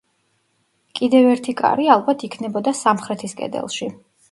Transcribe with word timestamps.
კიდევ 0.99 1.29
ერთი 1.33 1.55
კარი, 1.61 1.85
ალბათ, 1.97 2.27
იქნებოდა 2.31 2.75
სამხრეთის 2.83 3.39
კედელში. 3.45 3.95